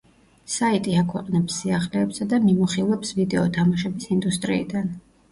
[0.51, 4.89] საიტი აქვეყნებს სიახლეებსა და მიმოხილვებს ვიდეო თამაშების ინდუსტრიიდან.